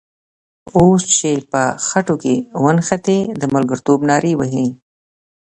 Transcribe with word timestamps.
اوس 0.77 1.01
چې 1.17 1.31
په 1.51 1.61
خټو 1.87 2.15
کې 2.23 2.35
ونښتې 2.63 3.19
د 3.41 3.43
ملګرتوب 3.53 3.99
نارې 4.09 4.33
وهې. 4.37 4.67